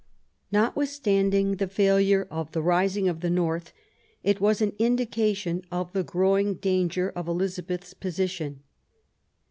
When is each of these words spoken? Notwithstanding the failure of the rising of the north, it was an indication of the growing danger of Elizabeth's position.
Notwithstanding 0.51 1.57
the 1.57 1.67
failure 1.67 2.27
of 2.31 2.53
the 2.53 2.61
rising 2.63 3.07
of 3.07 3.19
the 3.19 3.29
north, 3.29 3.71
it 4.23 4.41
was 4.41 4.59
an 4.59 4.73
indication 4.79 5.61
of 5.71 5.93
the 5.93 6.01
growing 6.01 6.55
danger 6.55 7.09
of 7.15 7.27
Elizabeth's 7.27 7.93
position. 7.93 8.63